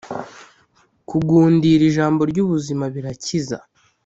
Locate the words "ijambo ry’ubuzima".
1.89-2.85